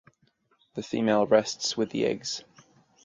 [0.73, 2.43] The female rests with the eggs.